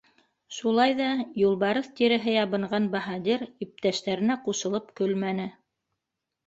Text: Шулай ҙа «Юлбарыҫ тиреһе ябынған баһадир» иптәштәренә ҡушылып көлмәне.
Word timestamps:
Шулай 0.59 0.95
ҙа 0.99 1.09
«Юлбарыҫ 1.41 1.91
тиреһе 1.99 2.35
ябынған 2.37 2.89
баһадир» 2.97 3.47
иптәштәренә 3.67 4.43
ҡушылып 4.49 4.93
көлмәне. 5.03 5.49